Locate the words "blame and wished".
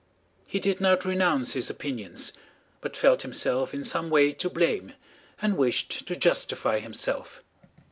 4.49-6.07